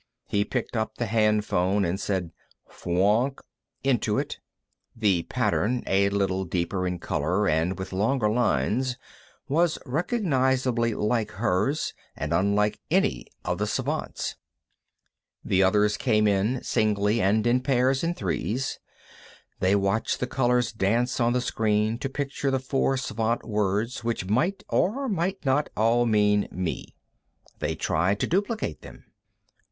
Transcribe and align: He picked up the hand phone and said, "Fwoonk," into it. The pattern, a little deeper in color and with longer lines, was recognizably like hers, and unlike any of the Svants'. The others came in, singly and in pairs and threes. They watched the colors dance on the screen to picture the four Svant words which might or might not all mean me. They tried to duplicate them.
He 0.25 0.43
picked 0.43 0.75
up 0.75 0.95
the 0.95 1.05
hand 1.05 1.45
phone 1.45 1.85
and 1.85 1.99
said, 1.99 2.31
"Fwoonk," 2.71 3.37
into 3.83 4.17
it. 4.17 4.39
The 4.95 5.21
pattern, 5.29 5.83
a 5.85 6.09
little 6.09 6.43
deeper 6.43 6.87
in 6.87 6.97
color 6.97 7.47
and 7.47 7.77
with 7.77 7.93
longer 7.93 8.27
lines, 8.27 8.97
was 9.47 9.77
recognizably 9.85 10.95
like 10.95 11.29
hers, 11.33 11.93
and 12.15 12.33
unlike 12.33 12.79
any 12.89 13.27
of 13.45 13.59
the 13.59 13.67
Svants'. 13.67 14.33
The 15.45 15.61
others 15.61 15.97
came 15.97 16.27
in, 16.27 16.63
singly 16.63 17.21
and 17.21 17.45
in 17.45 17.61
pairs 17.61 18.03
and 18.03 18.17
threes. 18.17 18.79
They 19.59 19.75
watched 19.75 20.19
the 20.19 20.25
colors 20.25 20.71
dance 20.71 21.19
on 21.19 21.33
the 21.33 21.41
screen 21.41 21.99
to 21.99 22.09
picture 22.09 22.49
the 22.49 22.57
four 22.57 22.97
Svant 22.97 23.43
words 23.45 24.03
which 24.03 24.25
might 24.25 24.63
or 24.67 25.07
might 25.07 25.45
not 25.45 25.69
all 25.77 26.07
mean 26.07 26.47
me. 26.49 26.95
They 27.59 27.75
tried 27.75 28.19
to 28.21 28.25
duplicate 28.25 28.81
them. 28.81 29.05